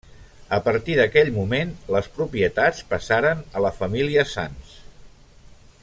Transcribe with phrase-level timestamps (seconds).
[0.55, 4.77] A partir d'aquell moment, les propietats passaren a la família Sans.